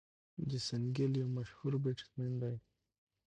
جیسن 0.49 0.83
ګيل 0.95 1.13
یک 1.21 1.27
مشهور 1.35 1.73
بيټسمېن 1.83 2.33
دئ. 2.41 2.55